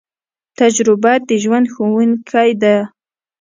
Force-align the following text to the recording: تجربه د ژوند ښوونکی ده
تجربه 0.59 1.13
د 1.27 1.29
ژوند 1.43 1.65
ښوونکی 1.73 2.49
ده 2.61 2.75